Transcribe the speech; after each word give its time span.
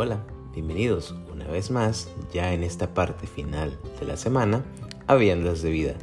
hola, 0.00 0.20
bienvenidos 0.54 1.12
una 1.32 1.44
vez 1.48 1.72
más 1.72 2.08
ya 2.32 2.54
en 2.54 2.62
esta 2.62 2.94
parte 2.94 3.26
final 3.26 3.76
de 3.98 4.06
la 4.06 4.16
semana 4.16 4.64
a 5.08 5.16
Viandas 5.16 5.60
de 5.60 5.70
Vida. 5.70 5.94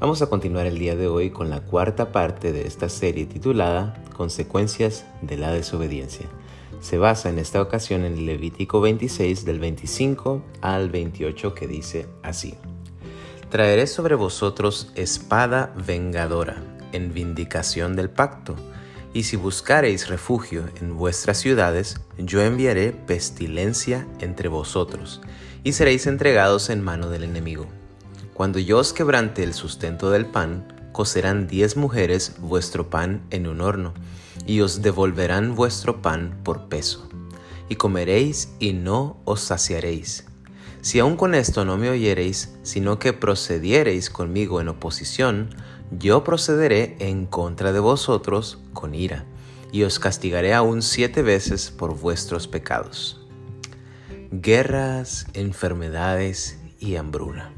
Vamos 0.00 0.22
a 0.22 0.26
continuar 0.26 0.66
el 0.66 0.76
día 0.76 0.96
de 0.96 1.06
hoy 1.06 1.30
con 1.30 1.48
la 1.48 1.60
cuarta 1.60 2.10
parte 2.10 2.50
de 2.50 2.66
esta 2.66 2.88
serie 2.88 3.26
titulada 3.26 4.02
Consecuencias 4.16 5.06
de 5.22 5.36
la 5.36 5.52
desobediencia. 5.52 6.26
Se 6.80 6.98
basa 6.98 7.30
en 7.30 7.38
esta 7.38 7.62
ocasión 7.62 8.04
en 8.04 8.26
Levítico 8.26 8.80
26 8.80 9.44
del 9.44 9.60
25 9.60 10.42
al 10.60 10.90
28 10.90 11.54
que 11.54 11.68
dice 11.68 12.08
así. 12.24 12.56
Traeré 13.50 13.86
sobre 13.86 14.16
vosotros 14.16 14.90
espada 14.96 15.72
vengadora 15.86 16.60
en 16.90 17.14
vindicación 17.14 17.94
del 17.94 18.10
pacto 18.10 18.56
y 19.14 19.24
si 19.24 19.36
buscareis 19.36 20.08
refugio 20.08 20.68
en 20.80 20.96
vuestras 20.96 21.38
ciudades, 21.38 22.00
yo 22.18 22.42
enviaré 22.42 22.92
pestilencia 22.92 24.06
entre 24.20 24.48
vosotros, 24.48 25.20
y 25.64 25.72
seréis 25.72 26.06
entregados 26.06 26.70
en 26.70 26.82
mano 26.82 27.10
del 27.10 27.24
enemigo. 27.24 27.66
Cuando 28.34 28.58
yo 28.58 28.78
os 28.78 28.92
quebrante 28.92 29.42
el 29.42 29.54
sustento 29.54 30.10
del 30.10 30.26
pan, 30.26 30.90
cocerán 30.92 31.46
diez 31.46 31.76
mujeres 31.76 32.36
vuestro 32.38 32.90
pan 32.90 33.22
en 33.30 33.46
un 33.46 33.60
horno, 33.60 33.94
y 34.46 34.60
os 34.60 34.82
devolverán 34.82 35.54
vuestro 35.54 36.00
pan 36.02 36.40
por 36.44 36.68
peso. 36.68 37.08
Y 37.68 37.76
comeréis 37.76 38.50
y 38.58 38.72
no 38.72 39.20
os 39.24 39.40
saciaréis. 39.40 40.24
Si 40.80 41.00
aun 41.00 41.16
con 41.16 41.34
esto 41.34 41.64
no 41.64 41.76
me 41.76 41.90
oyereis, 41.90 42.54
sino 42.62 42.98
que 42.98 43.12
procediereis 43.12 44.10
conmigo 44.10 44.60
en 44.60 44.68
oposición, 44.68 45.50
yo 45.90 46.24
procederé 46.24 46.96
en 46.98 47.26
contra 47.26 47.72
de 47.72 47.80
vosotros 47.80 48.58
con 48.72 48.94
ira, 48.94 49.24
y 49.72 49.82
os 49.82 49.98
castigaré 49.98 50.54
aún 50.54 50.82
siete 50.82 51.22
veces 51.22 51.70
por 51.70 51.98
vuestros 51.98 52.48
pecados. 52.48 53.20
Guerras, 54.30 55.26
enfermedades 55.34 56.58
y 56.78 56.96
hambruna. 56.96 57.52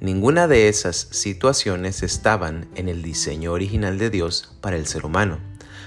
Ninguna 0.00 0.48
de 0.48 0.68
esas 0.68 1.08
situaciones 1.10 2.02
estaban 2.02 2.68
en 2.74 2.88
el 2.88 3.02
diseño 3.02 3.52
original 3.52 3.98
de 3.98 4.10
Dios 4.10 4.54
para 4.60 4.76
el 4.76 4.86
ser 4.86 5.04
humano, 5.04 5.38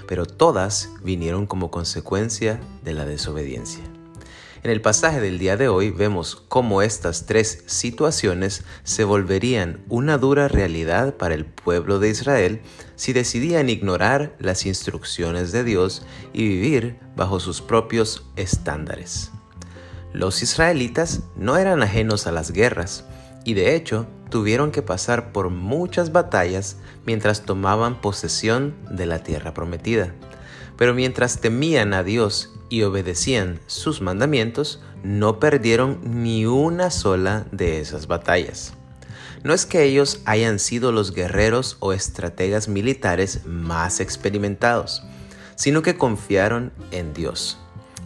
pero 0.06 0.26
todas 0.26 0.90
vinieron 1.02 1.46
como 1.46 1.70
consecuencia 1.70 2.60
de 2.84 2.94
la 2.94 3.06
desobediencia. 3.06 3.82
En 4.64 4.70
el 4.70 4.80
pasaje 4.80 5.20
del 5.20 5.38
día 5.38 5.58
de 5.58 5.68
hoy 5.68 5.90
vemos 5.90 6.42
cómo 6.48 6.80
estas 6.80 7.26
tres 7.26 7.64
situaciones 7.66 8.64
se 8.82 9.04
volverían 9.04 9.84
una 9.90 10.16
dura 10.16 10.48
realidad 10.48 11.18
para 11.18 11.34
el 11.34 11.44
pueblo 11.44 11.98
de 11.98 12.08
Israel 12.08 12.62
si 12.96 13.12
decidían 13.12 13.68
ignorar 13.68 14.34
las 14.38 14.64
instrucciones 14.64 15.52
de 15.52 15.64
Dios 15.64 16.06
y 16.32 16.48
vivir 16.48 16.98
bajo 17.14 17.40
sus 17.40 17.60
propios 17.60 18.24
estándares. 18.36 19.32
Los 20.14 20.42
israelitas 20.42 21.24
no 21.36 21.58
eran 21.58 21.82
ajenos 21.82 22.26
a 22.26 22.32
las 22.32 22.50
guerras 22.50 23.04
y 23.44 23.52
de 23.52 23.76
hecho 23.76 24.06
tuvieron 24.30 24.70
que 24.70 24.80
pasar 24.80 25.30
por 25.32 25.50
muchas 25.50 26.10
batallas 26.10 26.78
mientras 27.04 27.42
tomaban 27.42 28.00
posesión 28.00 28.74
de 28.90 29.04
la 29.04 29.18
tierra 29.18 29.52
prometida. 29.52 30.14
Pero 30.78 30.94
mientras 30.94 31.42
temían 31.42 31.92
a 31.92 32.02
Dios 32.02 32.53
y 32.74 32.82
obedecían 32.82 33.60
sus 33.68 34.00
mandamientos, 34.00 34.80
no 35.04 35.38
perdieron 35.38 36.00
ni 36.02 36.44
una 36.44 36.90
sola 36.90 37.46
de 37.52 37.78
esas 37.78 38.08
batallas. 38.08 38.72
No 39.44 39.54
es 39.54 39.64
que 39.64 39.84
ellos 39.84 40.22
hayan 40.24 40.58
sido 40.58 40.90
los 40.90 41.12
guerreros 41.12 41.76
o 41.78 41.92
estrategas 41.92 42.66
militares 42.66 43.46
más 43.46 44.00
experimentados, 44.00 45.04
sino 45.54 45.82
que 45.82 45.96
confiaron 45.96 46.72
en 46.90 47.14
Dios. 47.14 47.58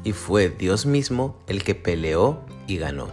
Y 0.05 0.13
fue 0.13 0.51
Dios 0.51 0.85
mismo 0.85 1.39
el 1.47 1.65
que 1.65 1.75
peleó 1.75 2.45
y 2.67 2.77
ganó. 2.77 3.09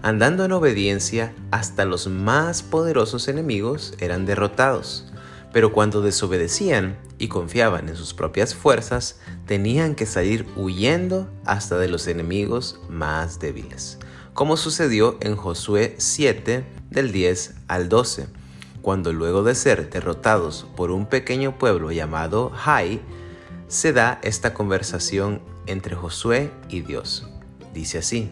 Andando 0.00 0.44
en 0.44 0.52
obediencia, 0.52 1.34
hasta 1.50 1.84
los 1.84 2.06
más 2.06 2.62
poderosos 2.62 3.26
enemigos 3.26 3.94
eran 3.98 4.26
derrotados. 4.26 5.11
Pero 5.52 5.72
cuando 5.72 6.00
desobedecían 6.00 6.98
y 7.18 7.28
confiaban 7.28 7.88
en 7.88 7.96
sus 7.96 8.14
propias 8.14 8.54
fuerzas, 8.54 9.20
tenían 9.46 9.94
que 9.94 10.06
salir 10.06 10.46
huyendo 10.56 11.30
hasta 11.44 11.78
de 11.78 11.88
los 11.88 12.06
enemigos 12.06 12.80
más 12.88 13.38
débiles, 13.38 13.98
como 14.32 14.56
sucedió 14.56 15.18
en 15.20 15.36
Josué 15.36 15.94
7 15.98 16.64
del 16.90 17.12
10 17.12 17.54
al 17.68 17.88
12, 17.88 18.28
cuando 18.80 19.12
luego 19.12 19.42
de 19.44 19.54
ser 19.54 19.90
derrotados 19.90 20.66
por 20.74 20.90
un 20.90 21.06
pequeño 21.06 21.58
pueblo 21.58 21.92
llamado 21.92 22.50
Hai, 22.64 23.00
se 23.68 23.92
da 23.92 24.20
esta 24.22 24.54
conversación 24.54 25.40
entre 25.66 25.94
Josué 25.94 26.50
y 26.68 26.80
Dios. 26.80 27.28
Dice 27.72 27.98
así, 27.98 28.30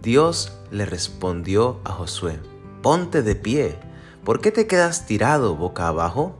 Dios 0.00 0.52
le 0.70 0.86
respondió 0.86 1.80
a 1.84 1.92
Josué, 1.92 2.38
ponte 2.82 3.22
de 3.22 3.34
pie 3.34 3.78
¿Por 4.28 4.42
qué 4.42 4.52
te 4.52 4.66
quedas 4.66 5.06
tirado 5.06 5.56
boca 5.56 5.88
abajo? 5.88 6.36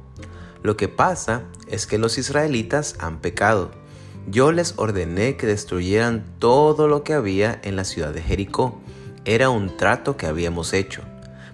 Lo 0.62 0.76
que 0.76 0.88
pasa 0.88 1.44
es 1.68 1.86
que 1.86 1.96
los 1.96 2.18
israelitas 2.18 2.96
han 2.98 3.18
pecado. 3.18 3.70
Yo 4.26 4.52
les 4.52 4.74
ordené 4.76 5.38
que 5.38 5.46
destruyeran 5.46 6.22
todo 6.38 6.86
lo 6.86 7.02
que 7.02 7.14
había 7.14 7.58
en 7.64 7.76
la 7.76 7.84
ciudad 7.84 8.12
de 8.12 8.20
Jericó. 8.20 8.78
Era 9.24 9.48
un 9.48 9.78
trato 9.78 10.18
que 10.18 10.26
habíamos 10.26 10.74
hecho. 10.74 11.00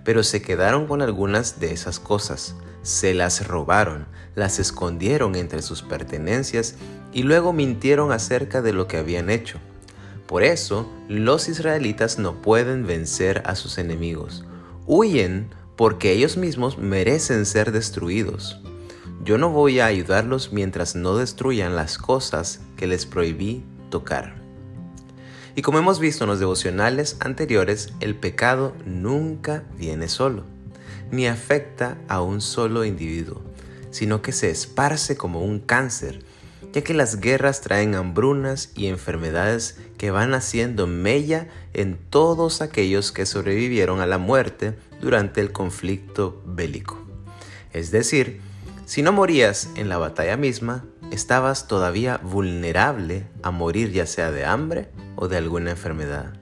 Pero 0.04 0.24
se 0.24 0.42
quedaron 0.42 0.88
con 0.88 1.02
algunas 1.02 1.60
de 1.60 1.70
esas 1.70 2.00
cosas. 2.00 2.56
Se 2.82 3.14
las 3.14 3.46
robaron, 3.46 4.08
las 4.34 4.58
escondieron 4.58 5.36
entre 5.36 5.62
sus 5.62 5.82
pertenencias 5.82 6.74
y 7.12 7.22
luego 7.22 7.52
mintieron 7.52 8.10
acerca 8.10 8.60
de 8.60 8.72
lo 8.72 8.88
que 8.88 8.96
habían 8.96 9.30
hecho. 9.30 9.58
Por 10.26 10.42
eso, 10.42 10.90
los 11.06 11.48
israelitas 11.48 12.18
no 12.18 12.42
pueden 12.42 12.88
vencer 12.88 13.44
a 13.46 13.54
sus 13.54 13.78
enemigos. 13.78 14.44
Huyen 14.84 15.48
porque 15.76 16.12
ellos 16.12 16.36
mismos 16.36 16.78
merecen 16.78 17.46
ser 17.46 17.72
destruidos. 17.72 18.60
Yo 19.24 19.38
no 19.38 19.50
voy 19.50 19.80
a 19.80 19.86
ayudarlos 19.86 20.52
mientras 20.52 20.94
no 20.94 21.16
destruyan 21.16 21.76
las 21.76 21.98
cosas 21.98 22.60
que 22.76 22.86
les 22.86 23.06
prohibí 23.06 23.64
tocar. 23.90 24.44
Y 25.56 25.62
como 25.62 25.78
hemos 25.78 26.00
visto 26.00 26.24
en 26.24 26.30
los 26.30 26.40
devocionales 26.40 27.16
anteriores, 27.20 27.92
el 28.00 28.16
pecado 28.16 28.74
nunca 28.84 29.64
viene 29.78 30.08
solo, 30.08 30.44
ni 31.10 31.26
afecta 31.26 31.96
a 32.08 32.20
un 32.20 32.40
solo 32.40 32.84
individuo, 32.84 33.40
sino 33.90 34.20
que 34.20 34.32
se 34.32 34.50
esparce 34.50 35.16
como 35.16 35.42
un 35.42 35.60
cáncer, 35.60 36.24
ya 36.72 36.82
que 36.82 36.92
las 36.92 37.20
guerras 37.20 37.60
traen 37.60 37.94
hambrunas 37.94 38.72
y 38.74 38.88
enfermedades 38.88 39.78
que 39.96 40.10
van 40.10 40.34
haciendo 40.34 40.88
mella 40.88 41.46
en 41.72 41.96
todos 42.10 42.60
aquellos 42.60 43.12
que 43.12 43.24
sobrevivieron 43.24 44.00
a 44.00 44.06
la 44.06 44.18
muerte 44.18 44.74
durante 45.00 45.40
el 45.40 45.52
conflicto 45.52 46.42
bélico. 46.44 46.98
Es 47.72 47.90
decir, 47.90 48.40
si 48.86 49.02
no 49.02 49.12
morías 49.12 49.70
en 49.76 49.88
la 49.88 49.98
batalla 49.98 50.36
misma, 50.36 50.84
estabas 51.10 51.68
todavía 51.68 52.18
vulnerable 52.22 53.26
a 53.42 53.50
morir 53.50 53.92
ya 53.92 54.06
sea 54.06 54.30
de 54.30 54.44
hambre 54.44 54.88
o 55.16 55.28
de 55.28 55.36
alguna 55.36 55.70
enfermedad. 55.70 56.34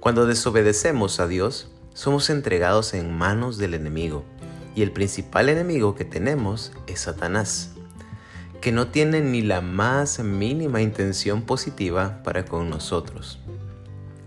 Cuando 0.00 0.26
desobedecemos 0.26 1.18
a 1.18 1.26
Dios, 1.26 1.72
somos 1.94 2.30
entregados 2.30 2.94
en 2.94 3.16
manos 3.16 3.58
del 3.58 3.74
enemigo, 3.74 4.24
y 4.74 4.82
el 4.82 4.92
principal 4.92 5.48
enemigo 5.48 5.94
que 5.94 6.04
tenemos 6.04 6.72
es 6.86 7.00
Satanás, 7.00 7.72
que 8.60 8.70
no 8.70 8.88
tiene 8.88 9.22
ni 9.22 9.40
la 9.40 9.62
más 9.62 10.18
mínima 10.18 10.82
intención 10.82 11.42
positiva 11.42 12.22
para 12.22 12.44
con 12.44 12.68
nosotros. 12.68 13.40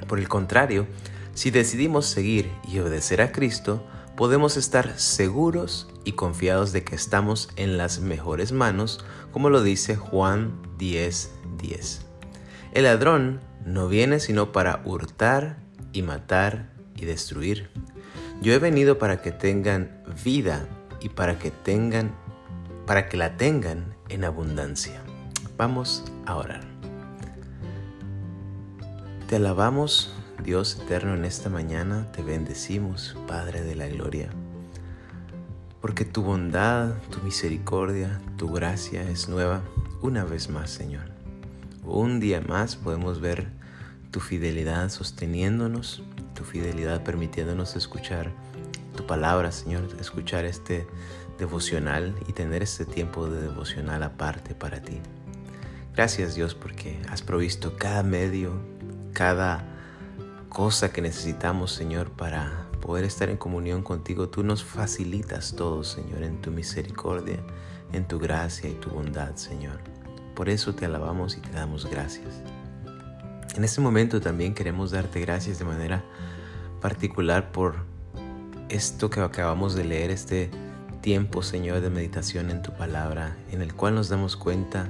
Por 0.08 0.18
el 0.18 0.28
contrario, 0.28 0.88
si 1.34 1.52
decidimos 1.52 2.06
seguir 2.06 2.52
y 2.68 2.80
obedecer 2.80 3.22
a 3.22 3.32
Cristo, 3.32 3.86
podemos 4.16 4.58
estar 4.58 5.00
seguros 5.00 5.88
y 6.04 6.14
confiados 6.14 6.72
de 6.74 6.84
que 6.84 6.96
estamos 6.96 7.50
en 7.56 7.78
las 7.78 8.02
mejores 8.02 8.52
manos, 8.52 9.04
como 9.32 9.50
lo 9.50 9.64
dice 9.64 9.96
Juan 9.96 10.62
10:10. 10.78 11.30
10. 11.58 12.02
El 12.74 12.84
ladrón 12.84 13.40
no 13.66 13.88
viene 13.88 14.20
sino 14.20 14.52
para 14.52 14.82
hurtar 14.86 15.58
y 15.94 16.02
matar 16.02 16.70
y 16.96 17.06
destruir. 17.06 17.70
Yo 18.42 18.54
he 18.54 18.60
venido 18.60 18.98
para 18.98 19.22
que 19.22 19.32
tengan 19.32 20.04
vida 20.24 20.68
y 21.02 21.10
para 21.10 21.40
que 21.40 21.52
tengan 21.52 22.14
para 22.86 23.08
que 23.08 23.18
la 23.18 23.38
tengan 23.38 23.96
en 24.10 24.24
abundancia. 24.24 25.02
Vamos 25.58 26.04
a 26.26 26.36
orar. 26.36 26.62
Te 29.28 29.36
alabamos 29.36 30.12
Dios 30.44 30.80
eterno, 30.82 31.16
en 31.16 31.26
esta 31.26 31.50
mañana 31.50 32.10
te 32.14 32.24
bendecimos, 32.24 33.18
Padre 33.28 33.62
de 33.62 33.76
la 33.76 33.88
Gloria, 33.88 34.30
porque 35.82 36.06
tu 36.06 36.24
bondad, 36.24 36.94
tu 37.12 37.20
misericordia, 37.22 38.22
tu 38.38 38.50
gracia 38.50 39.04
es 39.10 39.28
nueva 39.28 39.62
una 40.02 40.24
vez 40.24 40.50
más, 40.50 40.70
Señor. 40.70 41.12
Un 41.84 42.20
día 42.20 42.42
más 42.42 42.78
podemos 42.78 43.20
ver 43.20 43.48
tu 44.12 44.22
fidelidad 44.22 44.90
sosteniéndonos, 44.90 46.04
tu 46.34 46.44
fidelidad 46.46 47.04
permitiéndonos 47.04 47.76
escuchar 47.76 48.32
tu 48.96 49.06
palabra, 49.06 49.52
Señor, 49.52 49.88
escuchar 50.00 50.46
este 50.46 50.88
devocional 51.38 52.16
y 52.28 52.34
tener 52.34 52.64
este 52.64 52.86
tiempo 52.86 53.28
de 53.28 53.42
devocional 53.42 54.04
aparte 54.04 54.56
para 54.56 54.82
ti. 54.82 55.00
Gracias 55.96 56.36
Dios 56.36 56.56
porque 56.56 56.98
has 57.10 57.22
provisto 57.22 57.76
cada 57.78 58.04
medio, 58.04 58.54
cada 59.14 59.69
cosa 60.50 60.92
que 60.92 61.02
necesitamos, 61.02 61.72
Señor, 61.72 62.10
para 62.12 62.68
poder 62.82 63.06
estar 63.06 63.30
en 63.30 63.38
comunión 63.38 63.84
contigo. 63.84 64.30
Tú 64.30 64.44
nos 64.44 64.64
facilitas 64.64 65.56
todo, 65.56 65.84
Señor, 65.84 66.24
en 66.24 66.42
tu 66.42 66.52
misericordia, 66.52 67.40
en 67.94 68.08
tu 68.08 68.20
gracia 68.20 68.70
y 68.70 68.74
tu 68.74 68.90
bondad, 68.90 69.36
Señor. 69.36 69.80
Por 70.36 70.50
eso 70.50 70.74
te 70.74 70.86
alabamos 70.86 71.38
y 71.38 71.42
te 71.42 71.52
damos 71.52 71.86
gracias. 71.86 72.42
En 73.56 73.64
este 73.64 73.82
momento 73.82 74.22
también 74.22 74.54
queremos 74.54 74.92
darte 74.92 75.20
gracias 75.22 75.60
de 75.60 75.66
manera 75.66 76.04
particular 76.82 77.52
por 77.52 77.76
esto 78.70 79.10
que 79.10 79.20
acabamos 79.20 79.76
de 79.76 79.84
leer, 79.84 80.12
este 80.12 80.50
tiempo, 81.02 81.42
Señor, 81.42 81.82
de 81.82 81.90
meditación 81.90 82.52
en 82.52 82.62
tu 82.62 82.74
palabra, 82.74 83.38
en 83.52 83.62
el 83.62 83.74
cual 83.74 83.96
nos 83.96 84.10
damos 84.10 84.36
cuenta 84.36 84.90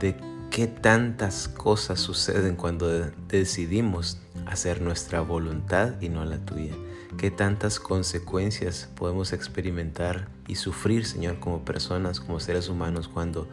de 0.00 0.16
qué 0.50 0.66
tantas 0.66 1.48
cosas 1.48 2.00
suceden 2.00 2.56
cuando 2.56 2.88
decidimos 3.28 4.23
hacer 4.46 4.80
nuestra 4.80 5.20
voluntad 5.20 6.00
y 6.00 6.08
no 6.08 6.24
la 6.24 6.38
tuya. 6.38 6.74
Qué 7.18 7.30
tantas 7.30 7.78
consecuencias 7.78 8.88
podemos 8.96 9.32
experimentar 9.32 10.28
y 10.48 10.56
sufrir, 10.56 11.06
Señor, 11.06 11.38
como 11.38 11.64
personas, 11.64 12.20
como 12.20 12.40
seres 12.40 12.68
humanos, 12.68 13.08
cuando 13.08 13.48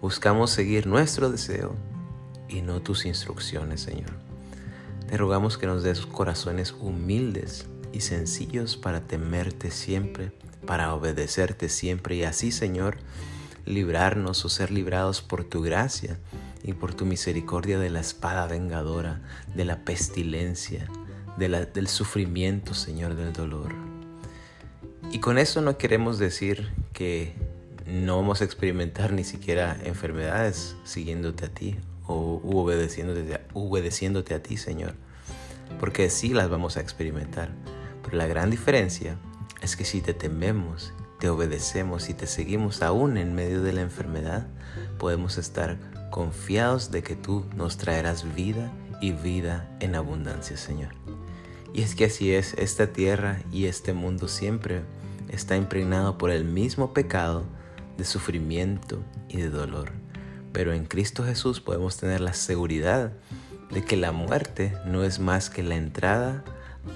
buscamos 0.00 0.50
seguir 0.50 0.86
nuestro 0.86 1.30
deseo 1.30 1.74
y 2.48 2.62
no 2.62 2.80
tus 2.80 3.06
instrucciones, 3.06 3.80
Señor. 3.80 4.10
Te 5.08 5.16
rogamos 5.16 5.56
que 5.56 5.66
nos 5.66 5.82
des 5.82 6.04
corazones 6.04 6.74
humildes 6.78 7.66
y 7.92 8.00
sencillos 8.00 8.76
para 8.76 9.00
temerte 9.00 9.70
siempre, 9.70 10.32
para 10.66 10.94
obedecerte 10.94 11.70
siempre 11.70 12.16
y 12.16 12.24
así, 12.24 12.52
Señor, 12.52 12.98
librarnos 13.64 14.44
o 14.44 14.48
ser 14.48 14.70
librados 14.70 15.22
por 15.22 15.44
tu 15.44 15.62
gracia 15.62 16.18
y 16.62 16.72
por 16.72 16.94
tu 16.94 17.06
misericordia 17.06 17.78
de 17.78 17.90
la 17.90 18.00
espada 18.00 18.46
vengadora, 18.46 19.20
de 19.54 19.64
la 19.64 19.84
pestilencia, 19.84 20.88
del 21.36 21.88
sufrimiento, 21.88 22.74
Señor, 22.74 23.14
del 23.14 23.32
dolor. 23.32 23.74
Y 25.12 25.20
con 25.20 25.38
eso 25.38 25.60
no 25.60 25.78
queremos 25.78 26.18
decir 26.18 26.68
que 26.92 27.34
no 27.86 28.16
vamos 28.16 28.42
a 28.42 28.44
experimentar 28.44 29.12
ni 29.12 29.24
siquiera 29.24 29.78
enfermedades 29.84 30.76
siguiéndote 30.84 31.46
a 31.46 31.48
ti 31.48 31.76
o 32.06 32.40
obedeciéndote, 32.44 33.40
obedeciéndote 33.54 34.34
a 34.34 34.42
ti, 34.42 34.56
Señor. 34.56 34.94
Porque 35.80 36.10
sí 36.10 36.30
las 36.30 36.48
vamos 36.50 36.76
a 36.76 36.80
experimentar. 36.80 37.50
Pero 38.02 38.16
la 38.16 38.26
gran 38.26 38.50
diferencia 38.50 39.16
es 39.62 39.76
que 39.76 39.84
si 39.84 40.00
te 40.00 40.14
tememos, 40.14 40.92
te 41.18 41.28
obedecemos 41.28 42.08
y 42.08 42.14
te 42.14 42.26
seguimos 42.26 42.82
aún 42.82 43.16
en 43.16 43.34
medio 43.34 43.62
de 43.62 43.72
la 43.72 43.80
enfermedad, 43.80 44.46
podemos 44.98 45.38
estar 45.38 45.78
confiados 46.10 46.90
de 46.90 47.02
que 47.02 47.16
tú 47.16 47.44
nos 47.56 47.76
traerás 47.76 48.34
vida 48.34 48.72
y 49.00 49.12
vida 49.12 49.68
en 49.80 49.94
abundancia, 49.94 50.56
Señor. 50.56 50.94
Y 51.72 51.82
es 51.82 51.94
que 51.94 52.06
así 52.06 52.32
es, 52.32 52.54
esta 52.54 52.88
tierra 52.88 53.40
y 53.52 53.66
este 53.66 53.92
mundo 53.92 54.28
siempre 54.28 54.82
está 55.28 55.56
impregnado 55.56 56.18
por 56.18 56.30
el 56.30 56.44
mismo 56.44 56.92
pecado 56.92 57.44
de 57.96 58.04
sufrimiento 58.04 59.02
y 59.28 59.38
de 59.38 59.50
dolor. 59.50 59.92
Pero 60.52 60.72
en 60.72 60.86
Cristo 60.86 61.24
Jesús 61.24 61.60
podemos 61.60 61.96
tener 61.98 62.20
la 62.20 62.32
seguridad 62.32 63.12
de 63.70 63.84
que 63.84 63.96
la 63.96 64.12
muerte 64.12 64.74
no 64.86 65.04
es 65.04 65.18
más 65.18 65.50
que 65.50 65.62
la 65.62 65.76
entrada 65.76 66.42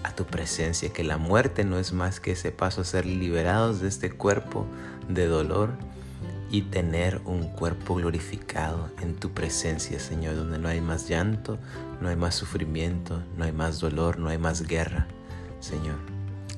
a 0.04 0.14
tu 0.14 0.24
presencia, 0.24 0.92
que 0.92 1.04
la 1.04 1.18
muerte 1.18 1.64
no 1.64 1.78
es 1.78 1.92
más 1.92 2.18
que 2.18 2.32
ese 2.32 2.50
paso 2.50 2.80
a 2.80 2.84
ser 2.84 3.04
liberados 3.04 3.80
de 3.80 3.88
este 3.88 4.10
cuerpo 4.10 4.66
de 5.08 5.26
dolor 5.26 5.70
y 6.52 6.60
tener 6.60 7.22
un 7.24 7.48
cuerpo 7.48 7.94
glorificado 7.94 8.90
en 9.00 9.16
tu 9.16 9.30
presencia, 9.30 9.98
Señor, 9.98 10.36
donde 10.36 10.58
no 10.58 10.68
hay 10.68 10.82
más 10.82 11.08
llanto, 11.08 11.58
no 12.02 12.10
hay 12.10 12.16
más 12.16 12.34
sufrimiento, 12.34 13.22
no 13.38 13.44
hay 13.44 13.52
más 13.52 13.80
dolor, 13.80 14.18
no 14.18 14.28
hay 14.28 14.36
más 14.36 14.68
guerra, 14.68 15.08
Señor. 15.60 15.96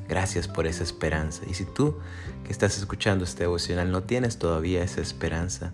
Gracias 0.08 0.48
por 0.48 0.66
esa 0.66 0.82
esperanza. 0.82 1.44
Y 1.48 1.54
si 1.54 1.64
tú 1.64 1.96
que 2.42 2.50
estás 2.50 2.76
escuchando 2.76 3.24
este 3.24 3.44
devocional 3.44 3.92
no 3.92 4.02
tienes 4.02 4.36
todavía 4.36 4.82
esa 4.82 5.00
esperanza 5.00 5.72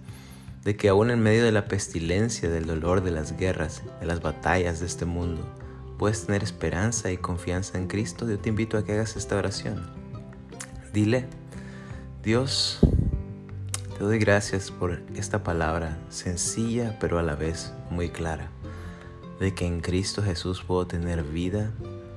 de 0.65 0.77
que 0.77 0.91
aún 0.91 1.11
en 1.11 1.21
medio 1.23 1.43
de 1.43 1.53
la 1.53 1.67
pestilencia, 1.67 2.51
del 2.51 2.67
dolor, 2.67 3.03
de 3.03 3.13
las 3.13 3.39
guerras, 3.39 3.83
de 4.01 4.07
las 4.07 4.21
batallas 4.21 4.81
de 4.81 4.87
este 4.87 5.07
mundo, 5.07 5.43
puedes 5.99 6.27
tener 6.27 6.43
esperanza 6.43 7.11
y 7.11 7.17
confianza 7.17 7.79
en 7.79 7.87
Cristo, 7.87 8.29
yo 8.29 8.39
te 8.39 8.51
invito 8.51 8.77
a 8.77 8.85
que 8.85 8.93
hagas 8.93 9.17
esta 9.17 9.37
oración. 9.37 9.81
Dile, 10.93 11.27
Dios, 12.23 12.81
te 14.01 14.07
doy 14.07 14.19
gracias 14.19 14.71
por 14.71 14.99
esta 15.15 15.45
palabra 15.45 15.99
sencilla 16.09 16.97
pero 16.99 17.19
a 17.19 17.23
la 17.23 17.35
vez 17.35 17.75
muy 17.91 18.09
clara, 18.09 18.49
de 19.39 19.53
que 19.53 19.67
en 19.67 19.83
Cristo 19.83 20.23
Jesús 20.23 20.65
puedo 20.67 20.87
tener 20.87 21.23
vida 21.23 21.71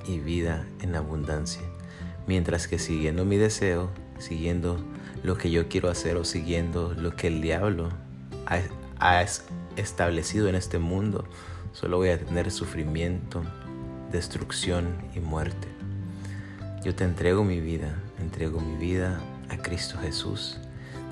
y 0.08 0.20
vida 0.20 0.66
en 0.80 0.96
abundancia, 0.96 1.62
mientras 2.26 2.70
que 2.70 2.80
siguiendo 2.80 3.26
mi 3.26 3.36
deseo, 3.36 3.90
siguiendo 4.18 4.80
lo 5.24 5.38
que 5.38 5.52
yo 5.52 5.68
quiero 5.68 5.90
hacer 5.90 6.16
o 6.16 6.24
siguiendo 6.24 6.94
lo 6.94 7.18
que 7.18 7.28
el 7.28 7.42
diablo 7.42 7.90
ha, 8.46 8.62
ha 9.00 9.26
establecido 9.76 10.48
en 10.48 10.56
este 10.56 10.80
mundo, 10.80 11.26
solo 11.74 11.98
voy 11.98 12.12
a 12.12 12.18
tener 12.18 12.50
sufrimiento, 12.52 13.44
destrucción 14.10 14.88
y 15.14 15.20
muerte. 15.20 15.68
Yo 16.86 16.96
te 16.96 17.04
entrego 17.04 17.44
mi 17.44 17.60
vida, 17.60 17.94
entrego 18.22 18.62
mi 18.62 18.78
vida 18.78 19.20
a 19.50 19.58
Cristo 19.58 19.98
Jesús. 20.02 20.62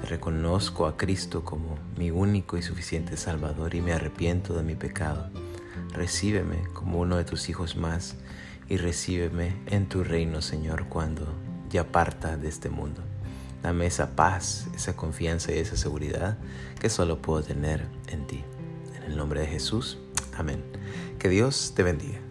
Reconozco 0.07 0.87
a 0.87 0.97
Cristo 0.97 1.43
como 1.45 1.77
mi 1.97 2.11
único 2.11 2.57
y 2.57 2.61
suficiente 2.61 3.17
Salvador 3.17 3.75
y 3.75 3.81
me 3.81 3.93
arrepiento 3.93 4.53
de 4.53 4.63
mi 4.63 4.75
pecado. 4.75 5.29
Recíbeme 5.93 6.63
como 6.73 6.99
uno 6.99 7.17
de 7.17 7.23
tus 7.23 7.49
hijos 7.49 7.75
más 7.75 8.15
y 8.67 8.77
recíbeme 8.77 9.55
en 9.67 9.87
tu 9.87 10.03
reino, 10.03 10.41
Señor, 10.41 10.87
cuando 10.87 11.27
ya 11.69 11.91
parta 11.91 12.37
de 12.37 12.49
este 12.49 12.69
mundo. 12.69 13.01
Dame 13.61 13.85
esa 13.85 14.15
paz, 14.15 14.67
esa 14.75 14.95
confianza 14.95 15.51
y 15.51 15.59
esa 15.59 15.77
seguridad 15.77 16.37
que 16.79 16.89
solo 16.89 17.21
puedo 17.21 17.43
tener 17.43 17.85
en 18.07 18.25
ti. 18.25 18.43
En 18.95 19.03
el 19.03 19.17
nombre 19.17 19.41
de 19.41 19.47
Jesús, 19.47 19.99
amén. 20.35 20.63
Que 21.19 21.29
Dios 21.29 21.73
te 21.75 21.83
bendiga. 21.83 22.30